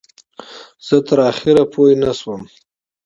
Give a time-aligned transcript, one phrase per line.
[0.87, 2.41] زه تر اخره پوی نشوم.